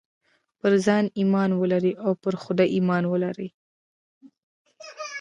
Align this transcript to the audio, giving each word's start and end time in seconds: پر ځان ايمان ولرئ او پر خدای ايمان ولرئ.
پر 0.59 0.71
ځان 0.85 1.05
ايمان 1.19 1.49
ولرئ 1.61 1.93
او 2.05 2.11
پر 2.21 2.33
خدای 2.43 2.69
ايمان 2.75 3.03
ولرئ. 3.07 3.49